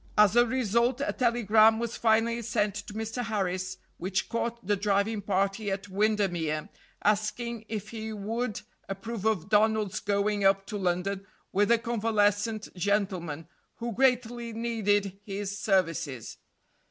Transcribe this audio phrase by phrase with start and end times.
[0.17, 3.23] As a result, a telegram was finally sent to Mr.
[3.25, 6.69] Harris, which caught the driving party at Windemere,
[7.03, 13.47] asking if he would approve of Donald's going up to London with a convalescent gentleman
[13.75, 16.37] who greatly needed his services.